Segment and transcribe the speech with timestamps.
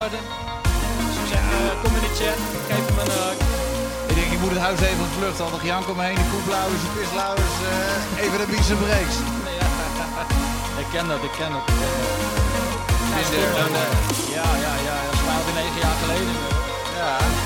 [0.00, 0.08] Ah,
[1.82, 3.38] kom in de chat, geef hem een hug.
[4.08, 5.40] Ik denk, je moet het huis even op de lucht.
[5.40, 9.16] Al de Jan kom heen, de koeplauwers, de pislauwers, uh, eh, even de biezen breeks.
[10.82, 11.64] ik ken dat, ik ken dat.
[11.68, 11.76] Uh,
[14.36, 16.34] ja, ja, ja, ja, dat is 12, 9 jaar geleden.
[17.00, 17.39] Ja.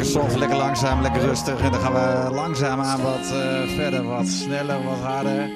[0.00, 1.60] Lekker soft, lekker langzaam, lekker rustig.
[1.60, 5.50] En dan gaan we langzaam aan wat eh, verder, wat sneller, wat harder.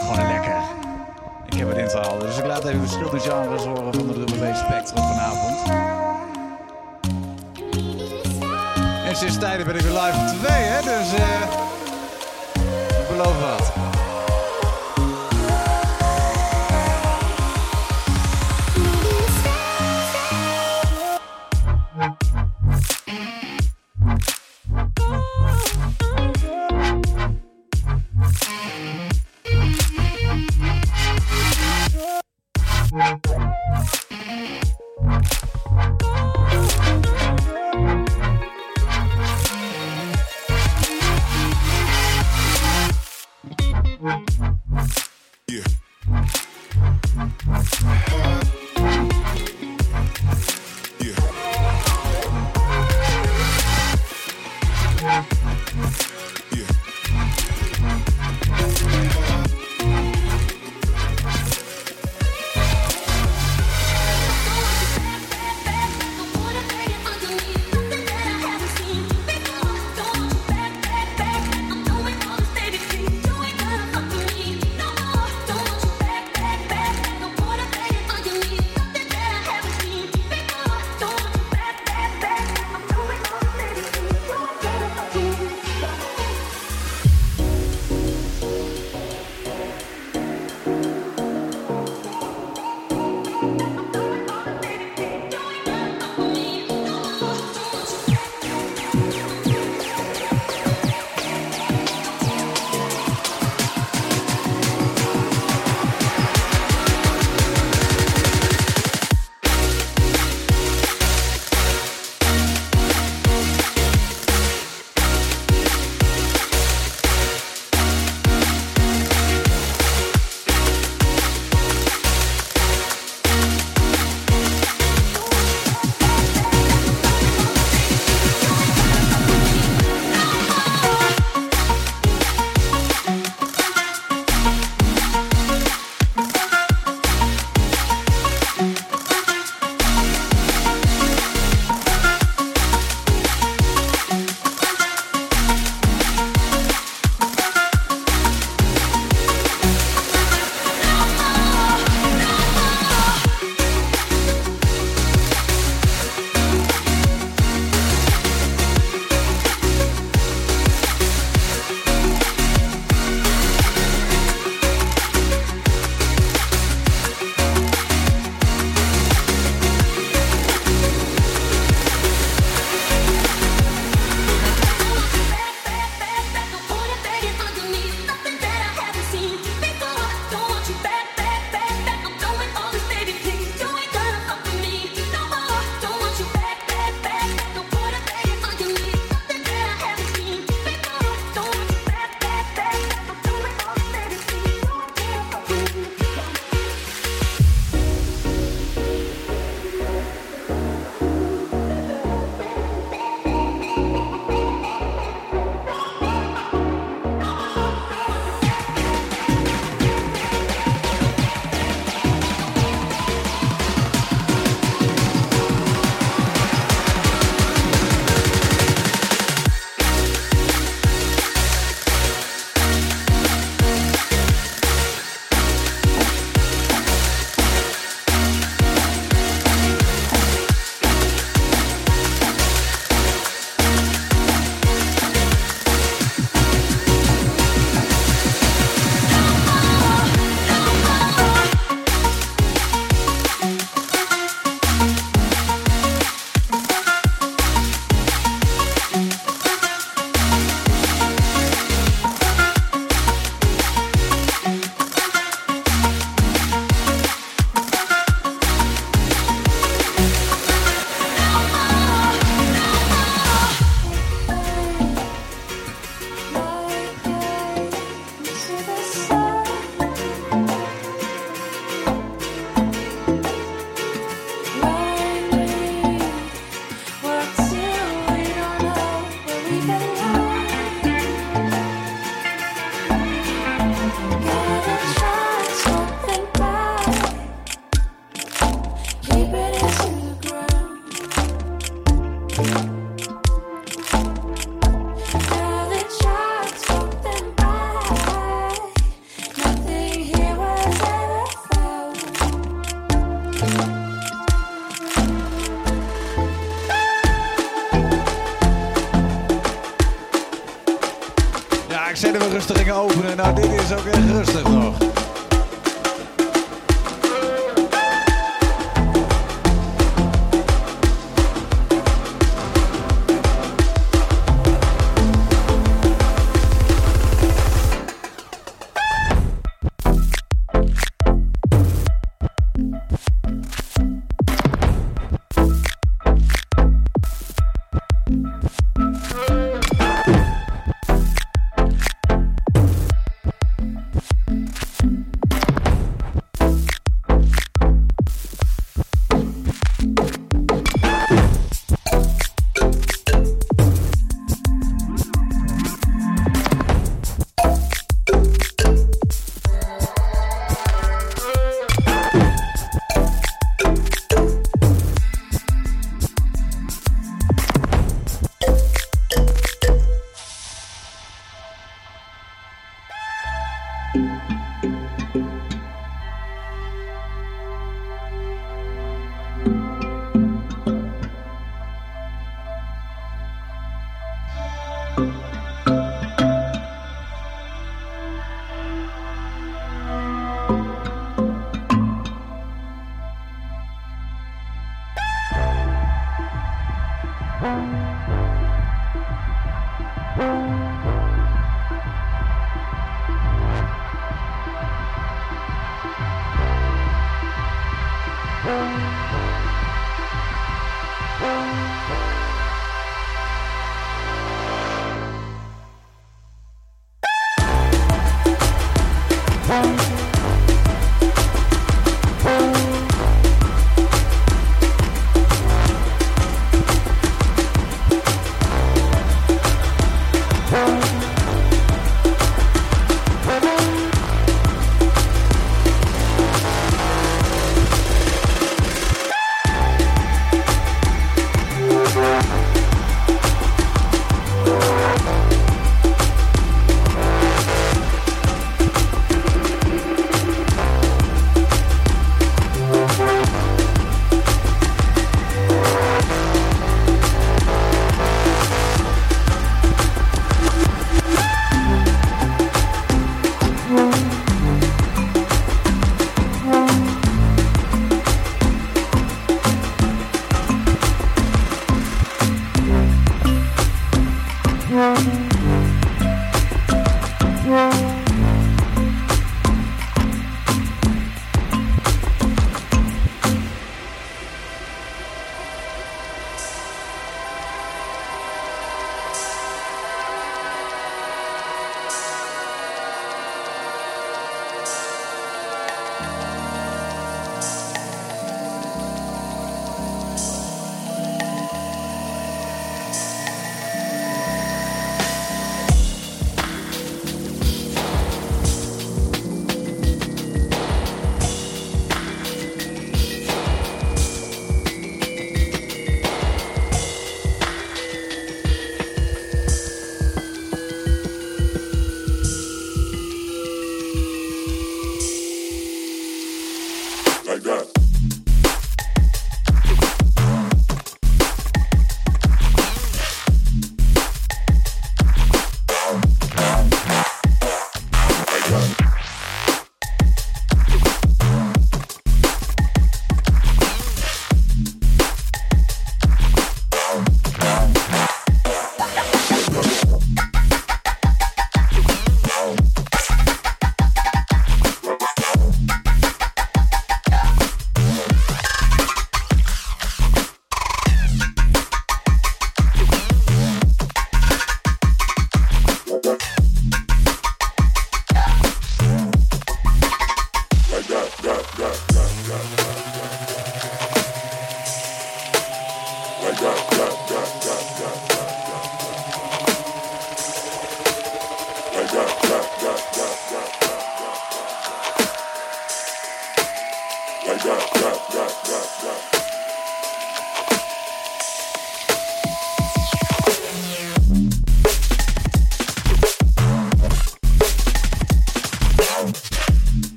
[0.00, 0.60] Gewoon lekker.
[1.46, 4.54] Ik heb het intro al, dus ik laat even verschillende genres horen van de Drum
[4.54, 5.01] Spectrum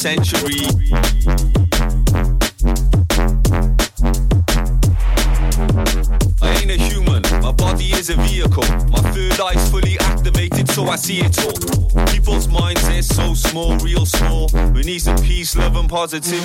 [0.00, 0.64] century.
[6.40, 8.64] I ain't a human, my body is a vehicle.
[8.88, 12.06] My third eye's fully activated, so I see it all.
[12.06, 14.48] People's minds, they're so small, real small.
[14.72, 16.39] We need some peace, love, and positivity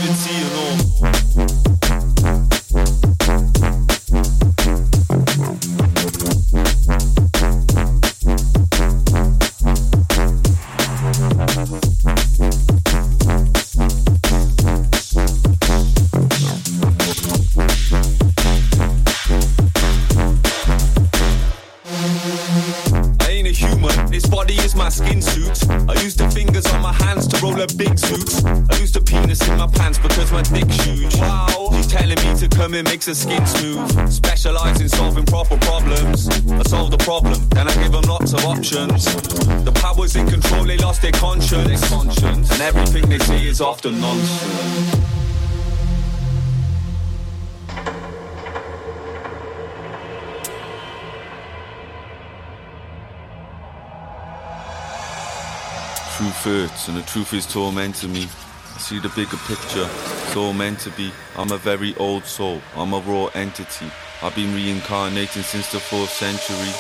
[56.88, 58.28] And the truth is tormenting me.
[58.76, 61.12] I see the bigger picture, it's all meant to be.
[61.36, 63.88] I'm a very old soul, I'm a raw entity.
[64.22, 66.72] I've been reincarnating since the fourth century.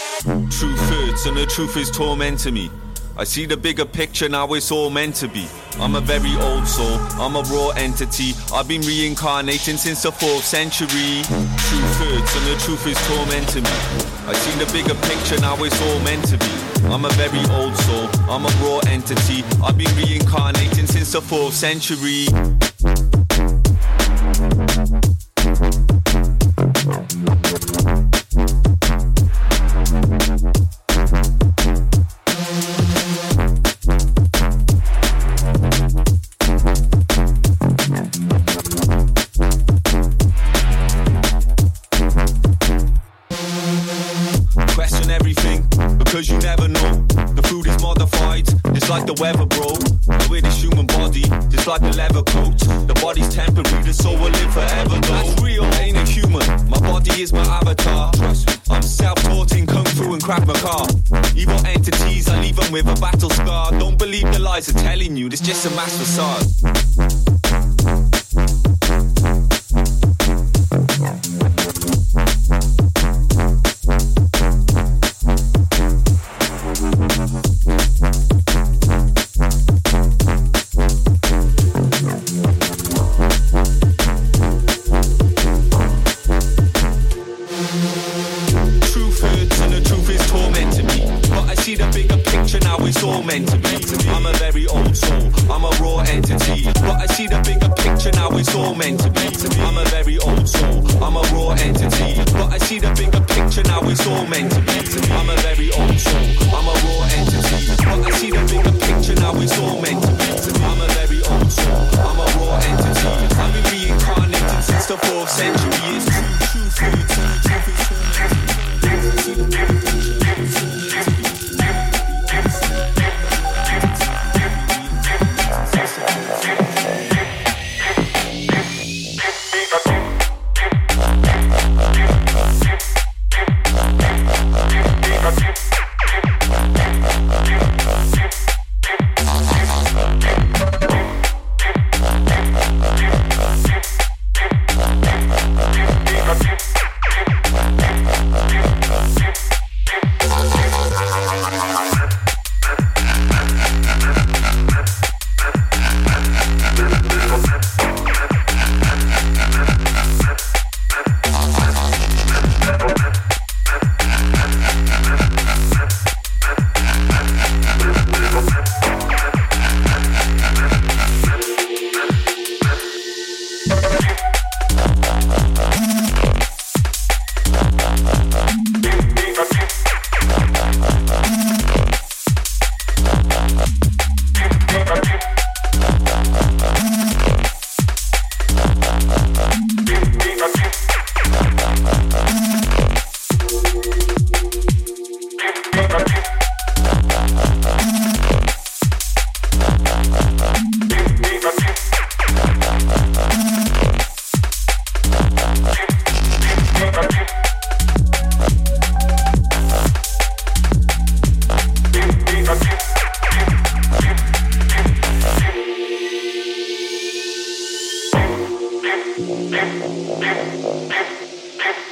[0.51, 2.69] Truth hurts and the truth is tormenting me.
[3.17, 5.47] I see the bigger picture, now it's all meant to be.
[5.79, 8.33] I'm a very old soul, I'm a raw entity.
[8.53, 11.23] I've been reincarnating since the fourth century.
[11.23, 13.77] Truth hurts and the truth is tormenting me.
[14.27, 16.64] I see the bigger picture, now it's all meant to be.
[16.91, 19.43] I'm a very old soul, I'm a raw entity.
[19.63, 22.54] I've been reincarnating since the fourth century.
[64.55, 66.44] Lies they're telling you, it's just a mass facade.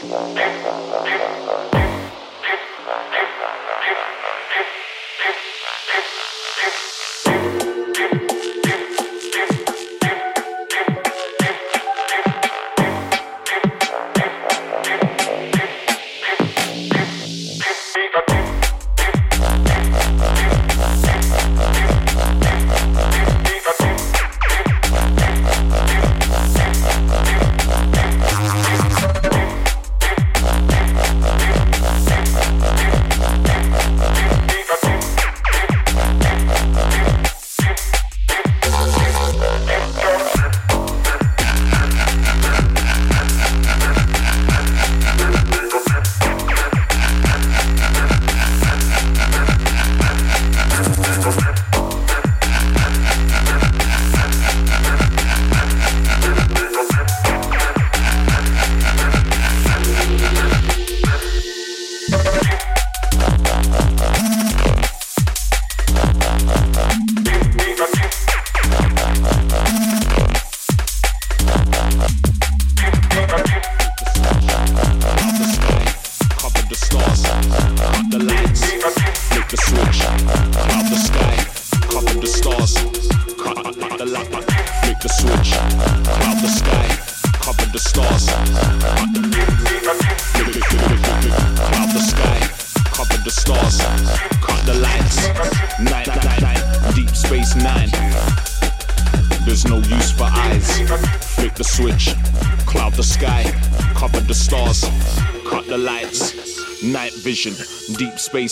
[0.09, 1.12] Thank you.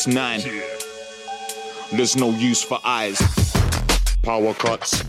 [0.02, 0.42] Space nine.
[1.92, 3.20] There's no use for eyes.
[4.24, 5.04] Power cuts,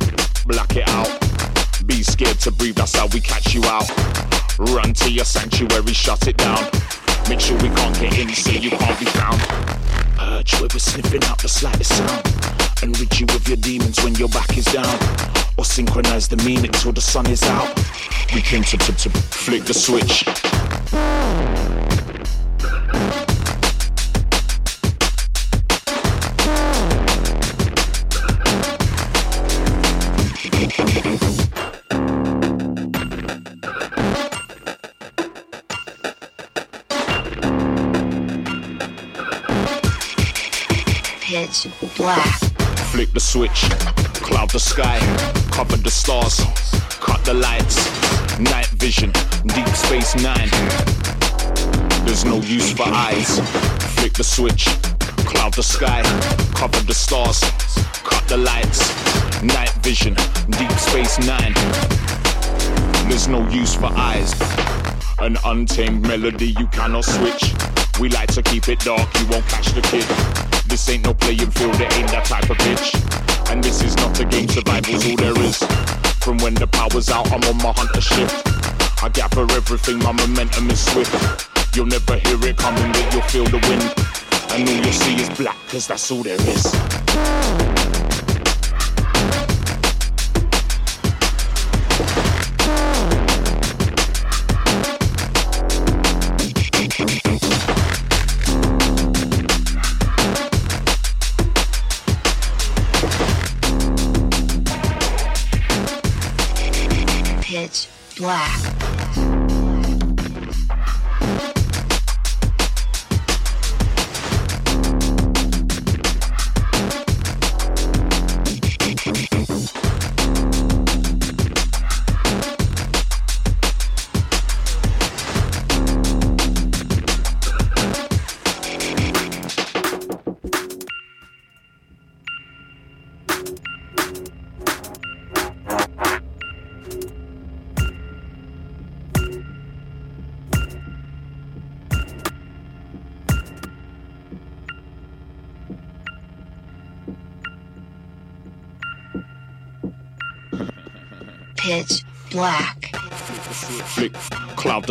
[0.45, 1.09] black it out.
[1.87, 3.89] Be scared to breathe, that's how we catch you out.
[4.59, 6.65] Run to your sanctuary, shut it down.
[7.29, 9.41] Make sure we can't get in, so you can't be found.
[10.17, 12.83] Purge where we're sniffing out the slightest sound.
[12.83, 14.99] And reach you with your demons when your back is down.
[15.57, 17.69] Or synchronize the meaning till the sun is out.
[18.35, 20.25] We came to, to, to flick the switch.
[41.97, 42.41] Black.
[42.91, 43.71] Flick the switch,
[44.21, 44.99] cloud the sky,
[45.53, 46.41] cover the stars,
[46.99, 47.77] cut the lights,
[48.41, 49.13] night vision,
[49.55, 50.51] deep space nine.
[52.05, 53.39] There's no use for eyes.
[53.95, 54.67] Flick the switch,
[55.25, 56.03] cloud the sky,
[56.53, 57.41] cover the stars,
[58.03, 58.81] cut the lights,
[59.45, 60.15] night vision,
[60.59, 61.55] deep space nine.
[63.09, 64.35] There's no use for eyes.
[65.21, 67.55] An untamed melody you cannot switch.
[68.01, 70.32] We like to keep it dark, you won't catch the kid.
[70.73, 72.95] This ain't no playing field, it ain't that type of pitch.
[73.51, 75.59] And this is not a game, survival's all there is.
[76.25, 78.49] From when the power's out, I'm on my hunter shift.
[79.03, 81.13] I gather everything, my momentum is swift.
[81.77, 83.85] You'll never hear it coming, but you'll feel the wind.
[84.53, 86.92] And all you'll see is black, cause that's all there is.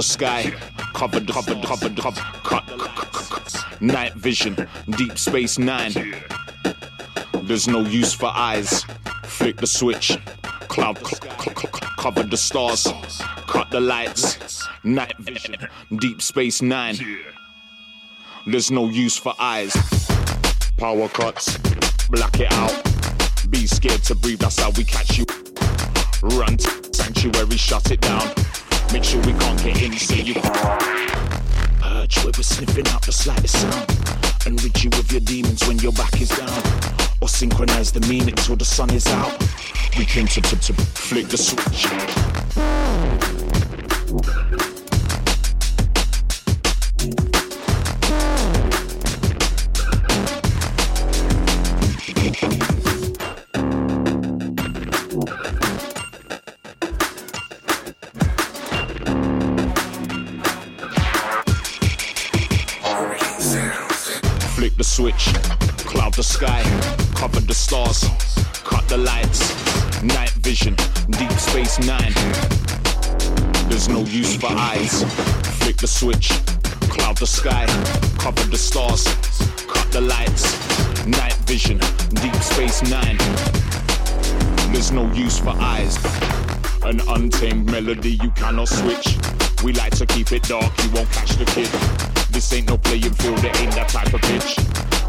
[0.02, 0.52] The sky,
[0.95, 4.56] cover the cover the cover the cover, cut, cut, cut, cut, night vision,
[4.97, 5.93] deep space nine.
[7.43, 8.84] There's no use for eyes.
[9.26, 10.18] Flick the switch,
[10.70, 11.68] cloud c- c- c-
[11.99, 12.88] cover the stars,
[13.45, 15.56] cut the lights, night vision,
[15.99, 16.97] deep space nine.
[18.47, 19.76] There's no use for eyes.
[20.78, 21.60] Power cuts,
[22.10, 22.74] black it out.
[23.52, 25.26] Be scared to breathe, that's how we catch you.
[26.24, 26.58] Run
[26.91, 28.34] sanctuary, shut it down.
[28.94, 30.82] Make sure we can't get in, so you boy
[32.38, 33.89] with sniffing out the slightest sound.
[34.46, 36.50] And rid you of your demons when your back is down.
[37.22, 39.38] Or synchronize the meaning till the sun is out.
[39.98, 42.31] We came to, to, to flick the switch.
[68.92, 70.76] The lights, night vision,
[71.12, 72.12] deep space nine.
[73.70, 75.06] There's no use for eyes.
[75.60, 76.28] Flick the switch,
[76.92, 77.66] cloud the sky,
[78.20, 79.06] cover the stars,
[79.70, 80.44] cut the lights,
[81.08, 81.80] night vision,
[82.22, 83.18] deep space nine.
[84.74, 85.96] There's no use for eyes.
[86.84, 89.18] An untamed melody you cannot switch.
[89.64, 91.70] We like to keep it dark, you won't catch the kid.
[92.34, 94.58] This ain't no playing field, it ain't that type of pitch.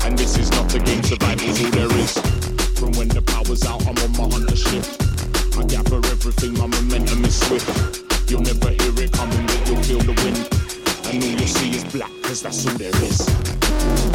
[0.05, 2.52] And this is not a game, survival's all there is.
[2.93, 5.01] From when the power's out, I'm on my hunter shift.
[5.57, 8.31] I gather everything, my momentum is swift.
[8.31, 11.15] You'll never hear it coming, but you'll feel the wind.
[11.15, 14.12] And all you'll see is black, cause that's all there is.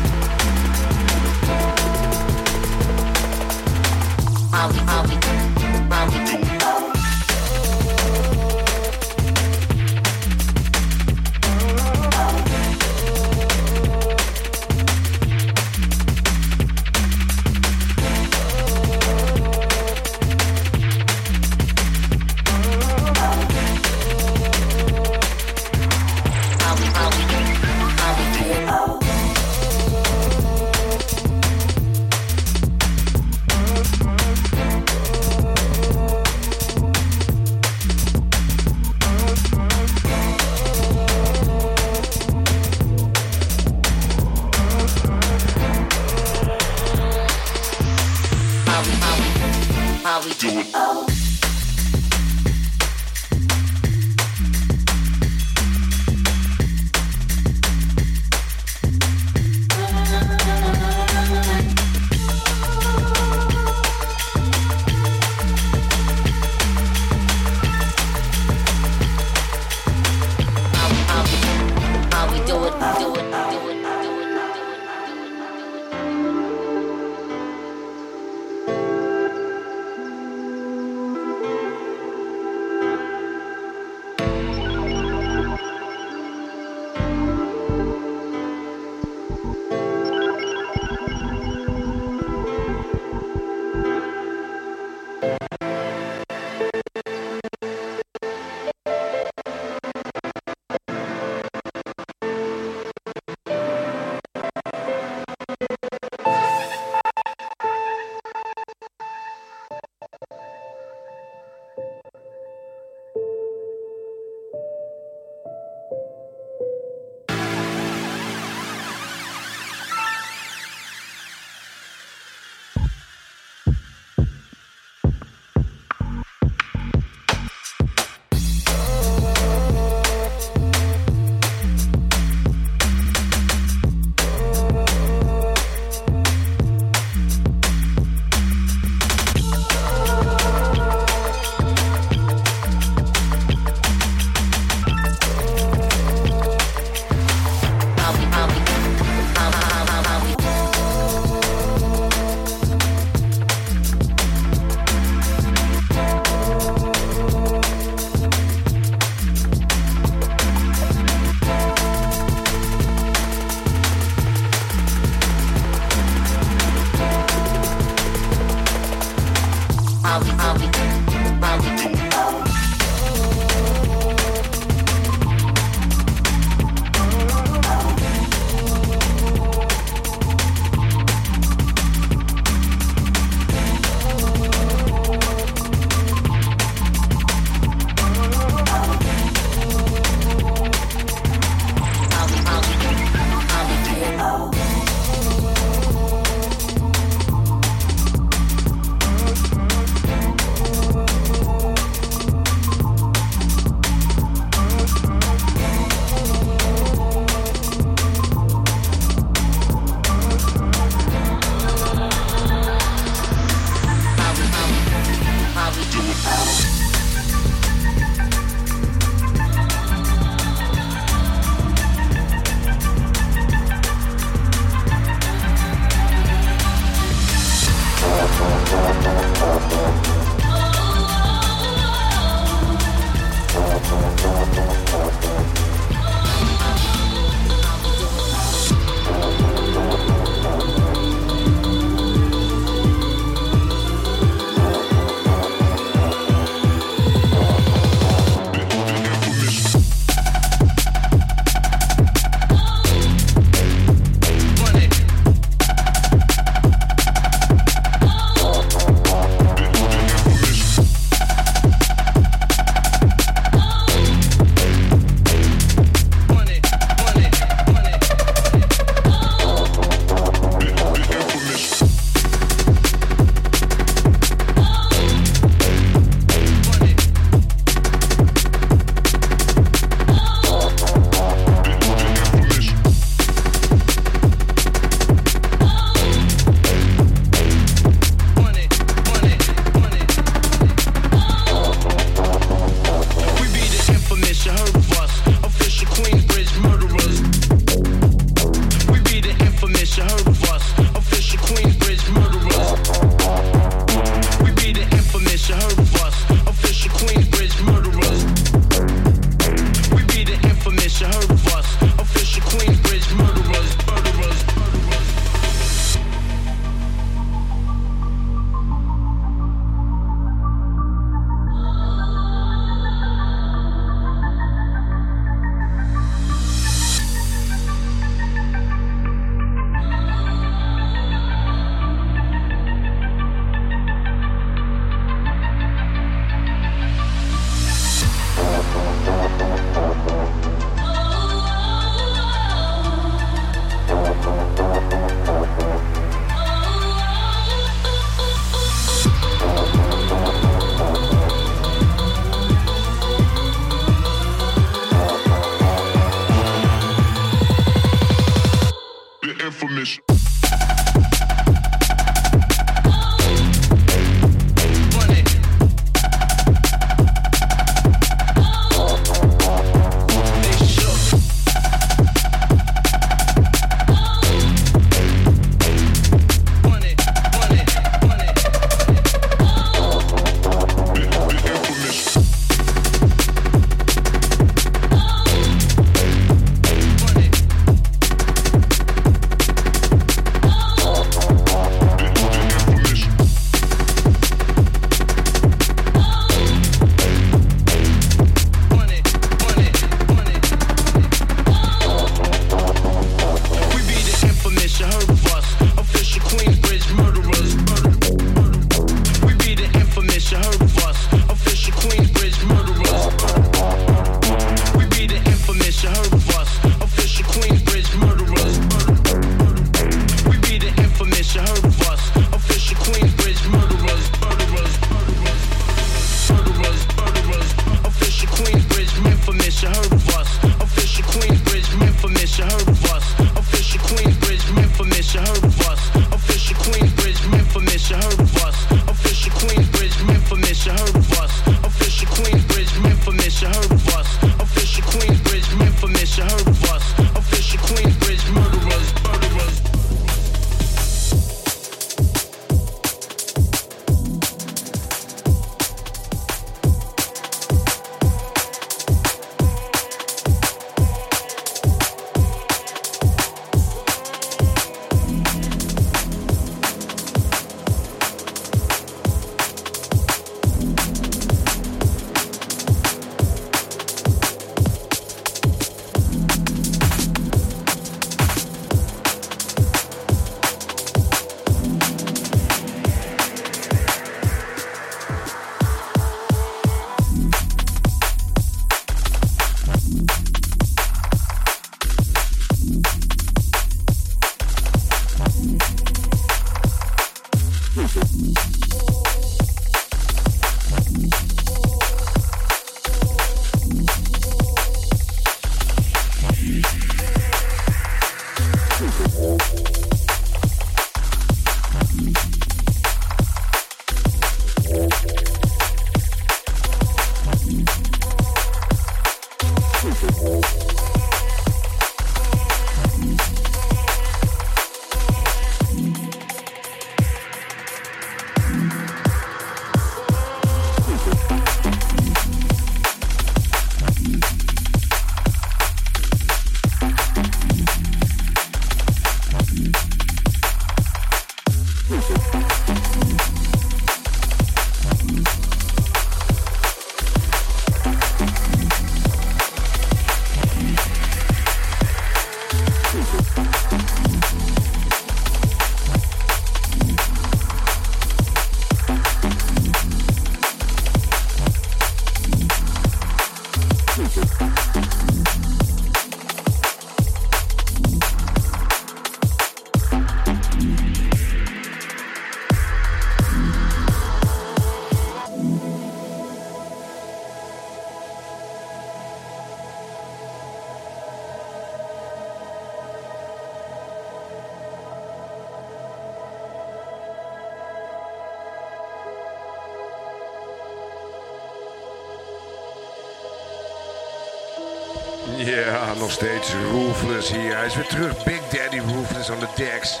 [597.94, 598.24] Terug.
[598.24, 600.00] Big Daddy Roofless on the decks.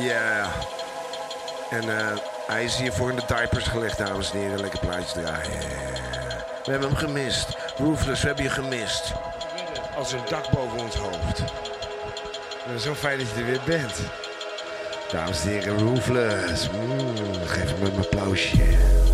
[0.00, 0.52] Ja.
[1.70, 2.16] En eh,
[2.46, 4.60] hij is hiervoor in de diapers gelegd, dames en heren.
[4.60, 5.58] Lekker plaatje draaien.
[6.64, 7.56] We hebben hem gemist.
[7.76, 9.12] Roofless, we hebben je gemist.
[9.96, 11.42] Als een dak boven ons hoofd.
[12.78, 13.94] Zo fijn dat je er weer bent.
[15.12, 16.70] Dames en heren, Roofless.
[16.70, 17.16] Mm,
[17.46, 19.07] geef hem een applausje.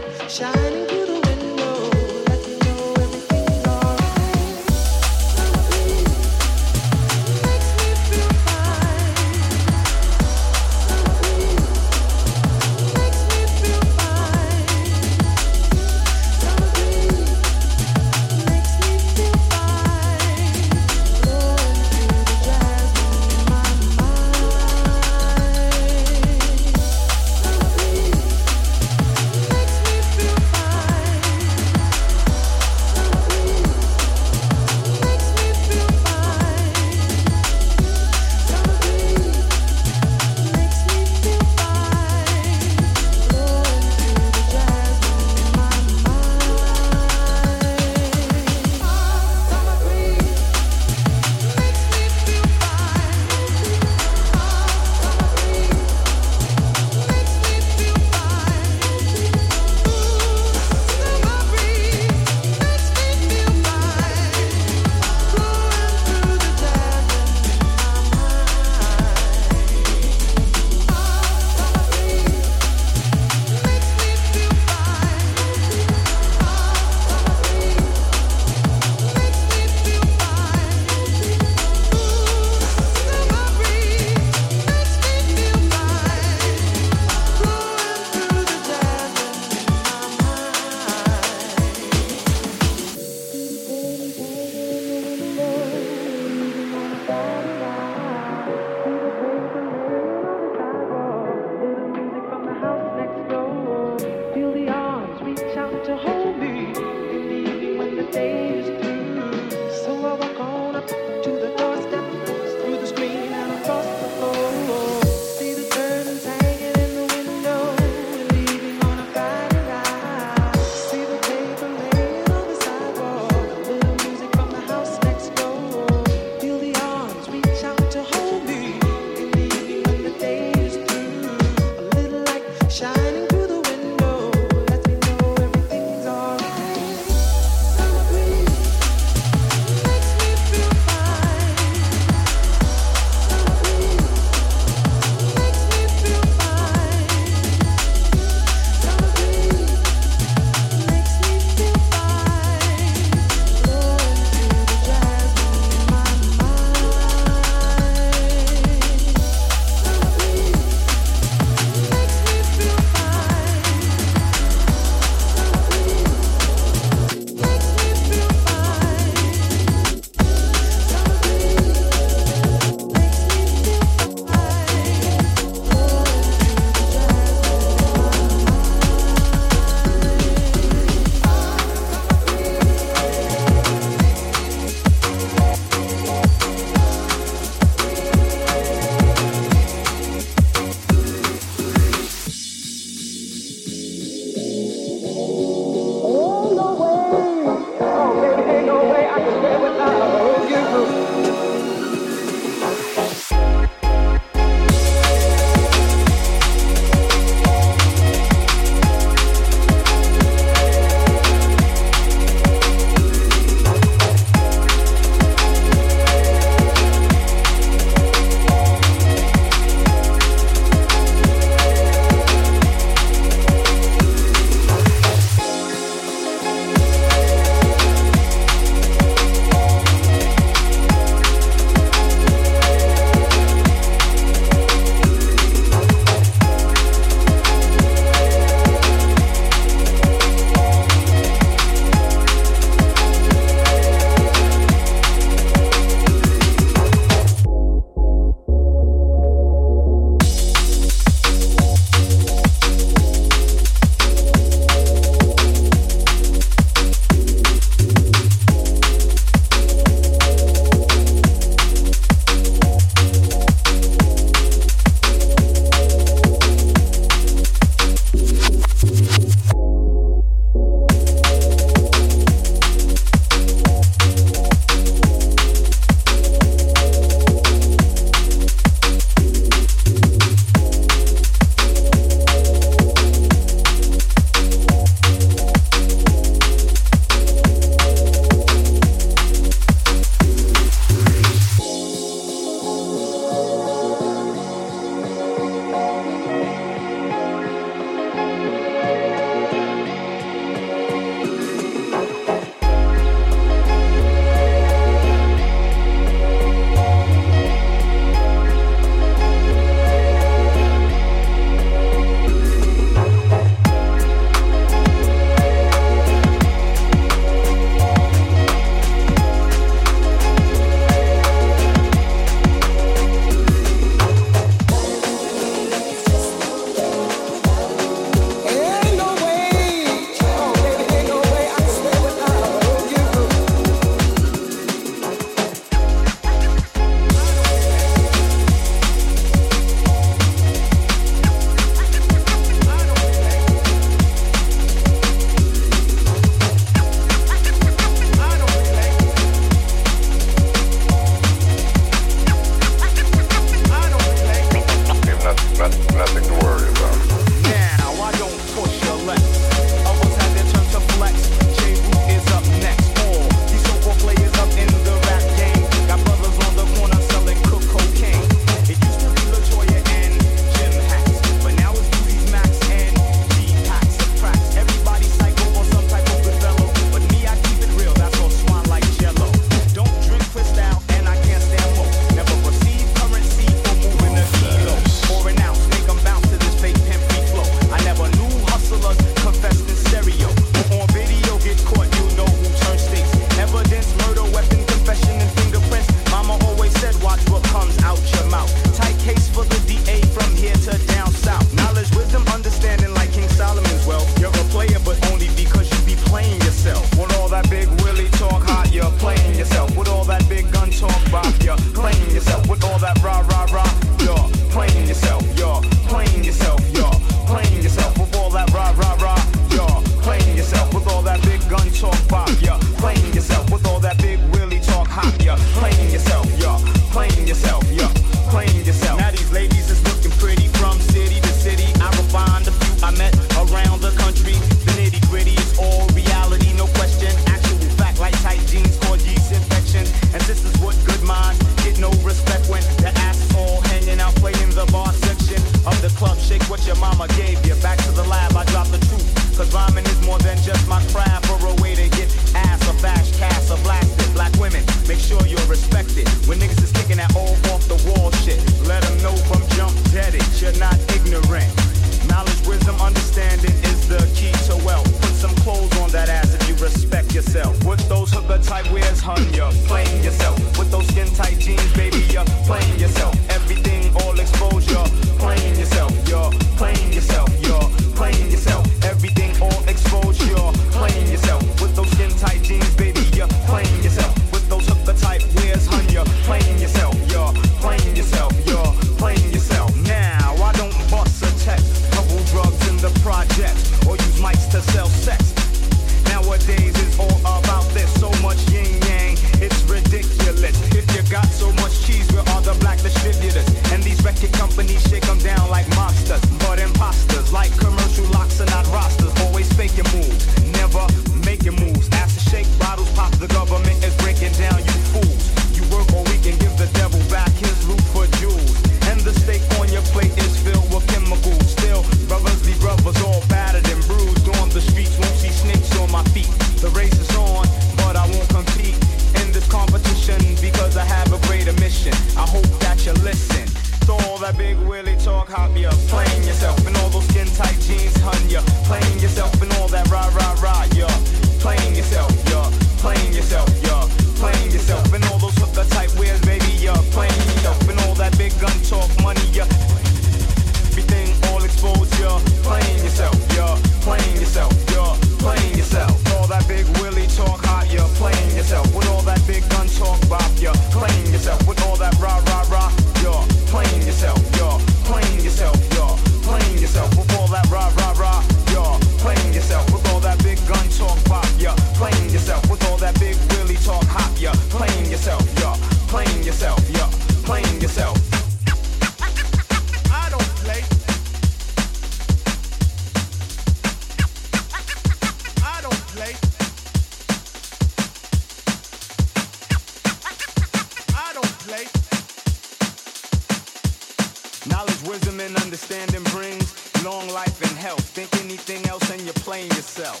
[597.44, 597.84] and health.
[597.90, 600.00] Think anything else and you're playing yourself.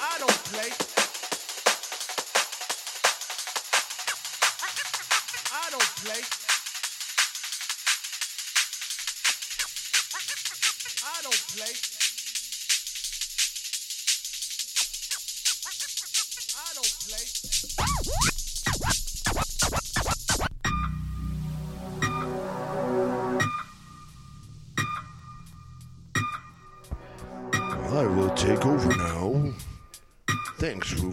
[0.00, 0.70] I don't play.
[5.52, 6.22] I don't play.
[11.04, 11.95] I don't play.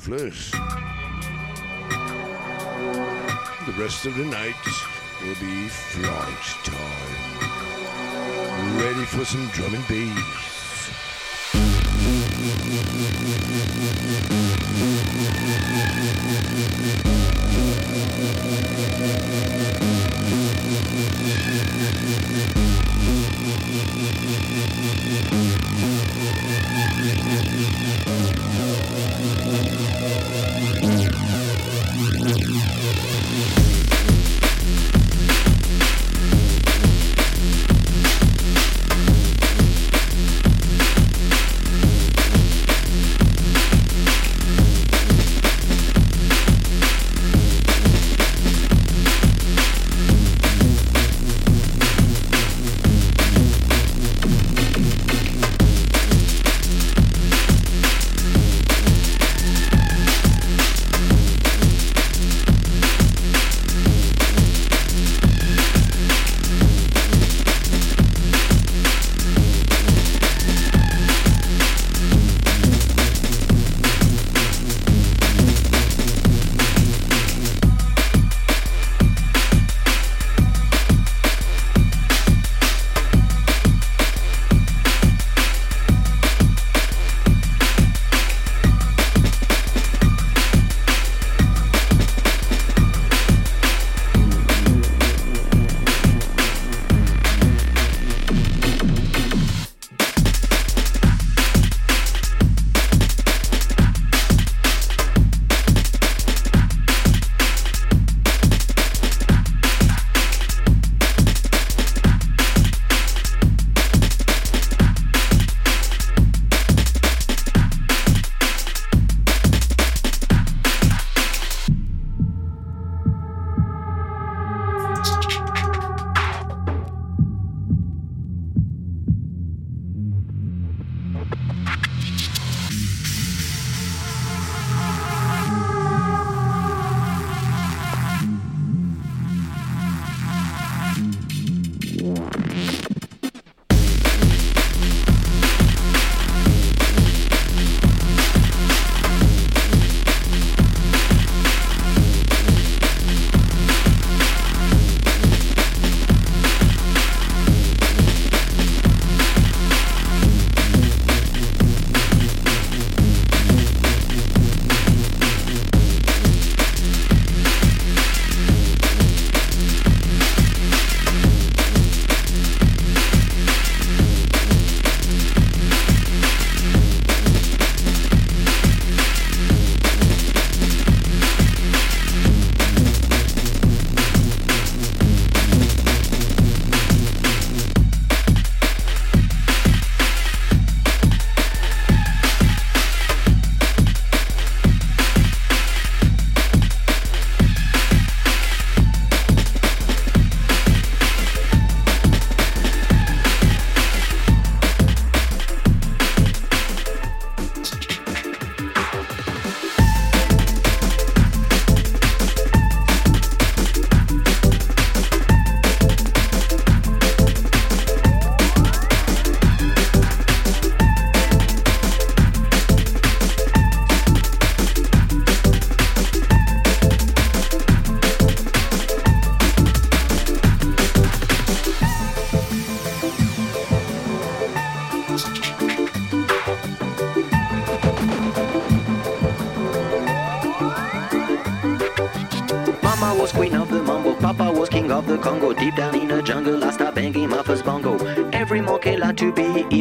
[0.04, 0.52] flesh.
[3.66, 4.54] The rest of the night
[5.22, 7.38] will be flight time.
[8.80, 10.44] Ready for some drum and bass.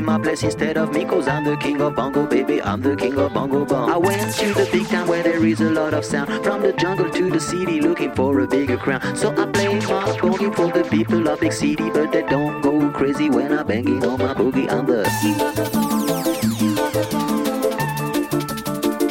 [0.05, 2.61] my place instead of me, cause I'm the king of bongo, baby.
[2.63, 3.91] I'm the king of bongo bong.
[3.91, 6.29] I went to the big town where there is a lot of sound.
[6.45, 9.17] From the jungle to the city, looking for a bigger crown.
[9.17, 12.91] So I play my bogey for the people of big city, but they don't go
[12.91, 14.71] crazy when I'm banging on my boogie.
[14.71, 15.93] I'm the king of the bongo.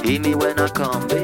[0.03, 1.20] Hear me when I come, baby.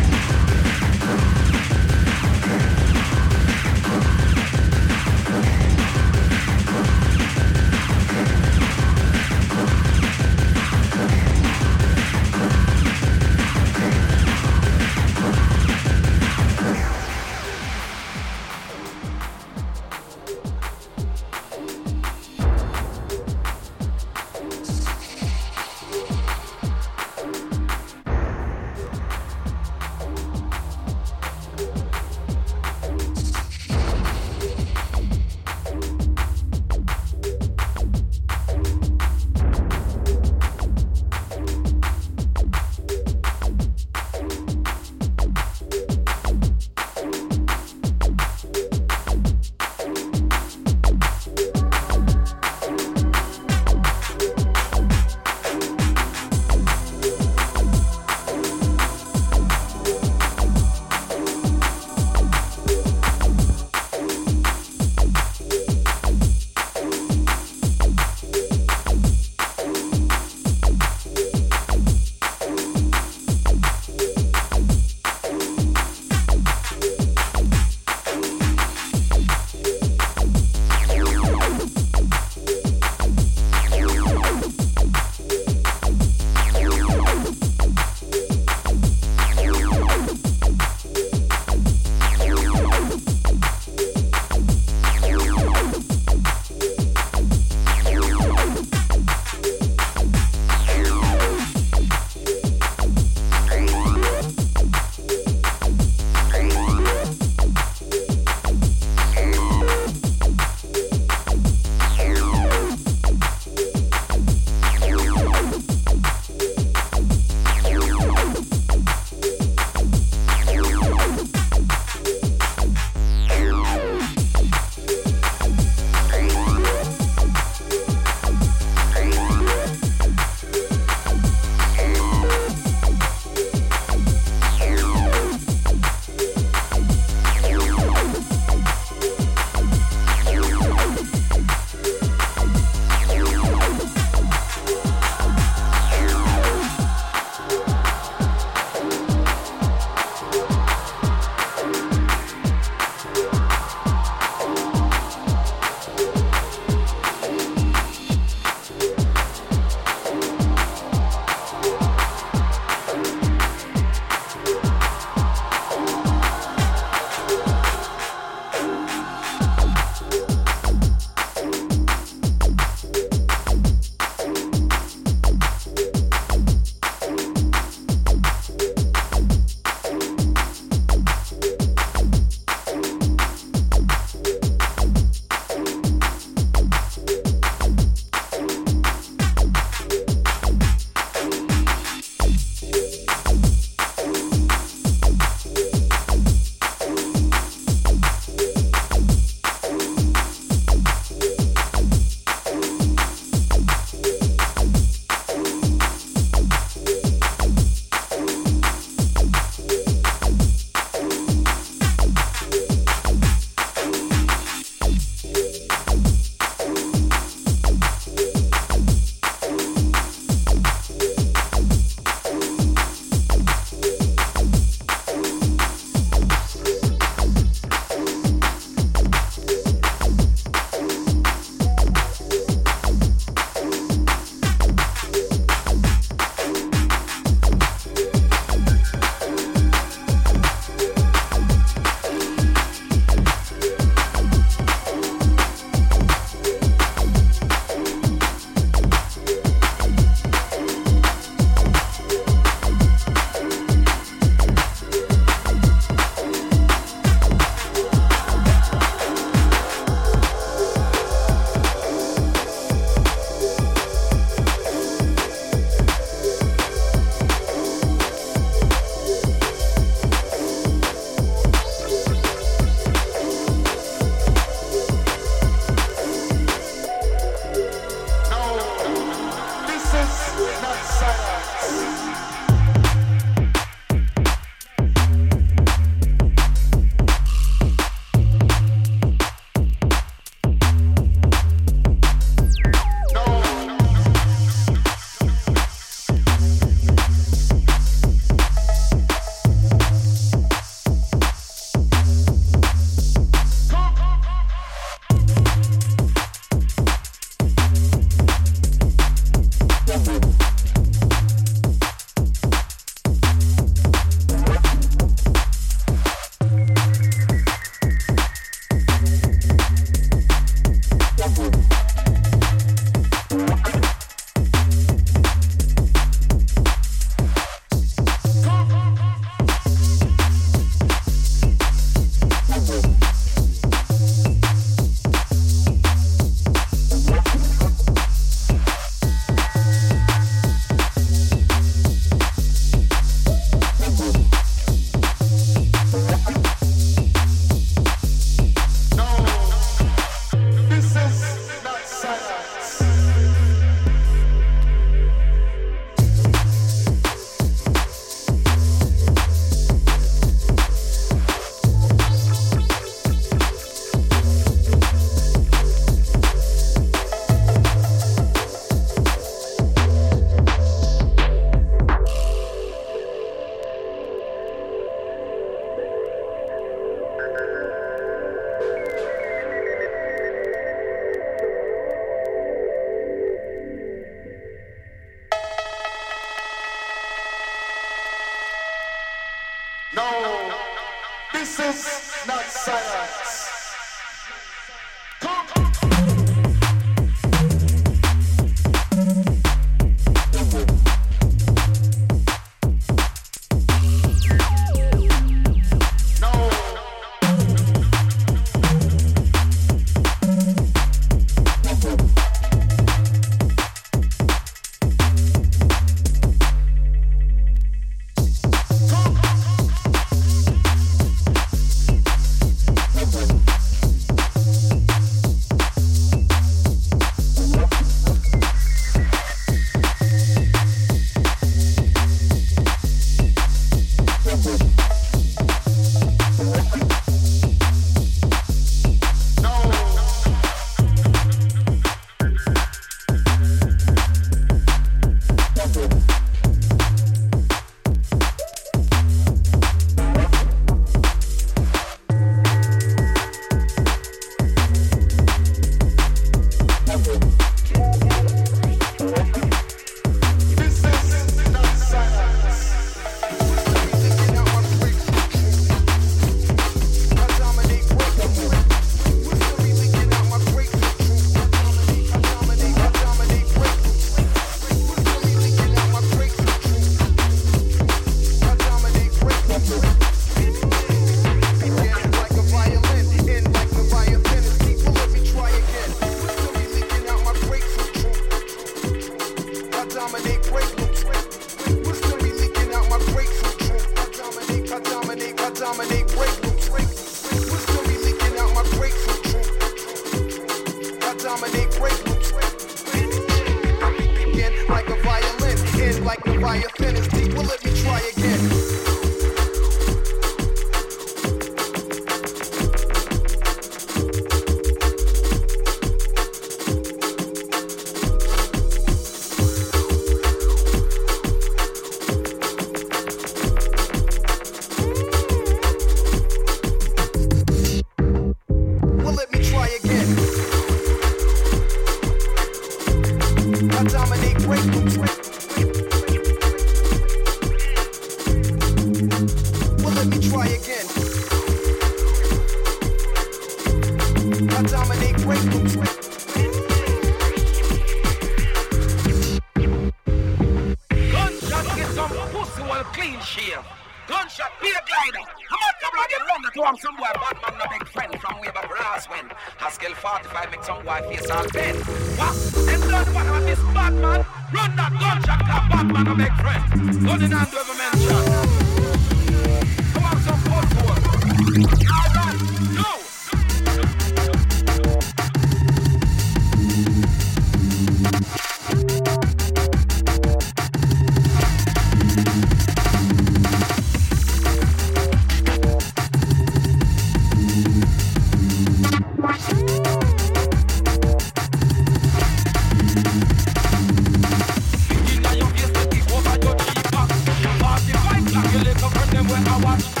[599.63, 600.00] watch.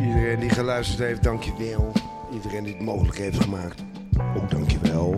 [0.00, 1.92] Iedereen die geluisterd heeft, dankjewel.
[2.32, 3.84] Iedereen die het mogelijk heeft gemaakt,
[4.36, 5.16] ook dankjewel.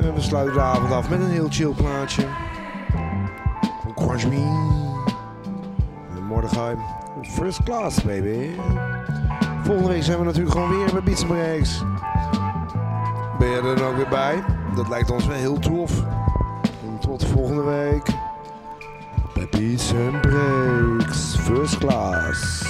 [0.00, 2.22] En we sluiten de avond af met een heel chill plaatje.
[3.82, 4.58] Van Quajmin.
[6.16, 6.76] En Mordechai.
[7.22, 8.50] First class, baby.
[9.62, 11.26] Volgende week zijn we natuurlijk gewoon weer bij Beats.
[13.38, 14.44] Ben je er dan ook weer bij?
[14.74, 16.04] Dat lijkt ons wel heel tof.
[19.62, 21.36] Beats 'n Breaks.
[21.36, 22.61] First class.